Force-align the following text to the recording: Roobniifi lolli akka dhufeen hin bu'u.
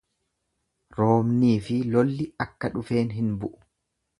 Roobniifi 0.99 1.77
lolli 1.97 2.27
akka 2.47 2.73
dhufeen 2.79 3.17
hin 3.19 3.33
bu'u. 3.45 3.55